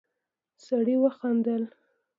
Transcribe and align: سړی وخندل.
سړی 0.65 0.95
وخندل. 1.03 1.63